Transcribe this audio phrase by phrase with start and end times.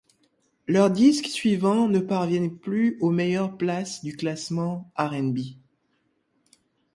[0.65, 5.37] Leurs disques suivants ne parviennent plus aux meilleures places du classement R&B.